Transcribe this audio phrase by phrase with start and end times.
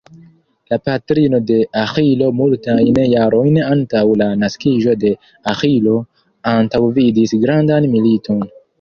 [0.71, 5.15] La patrino de Aĥilo multajn jarojn antaŭ la naskiĝo de
[5.55, 5.97] Aĥilo
[6.57, 8.47] antaŭvidis grandan militon.